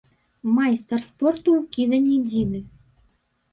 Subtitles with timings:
[0.55, 2.65] Майстар спорту ў кіданні дзіды.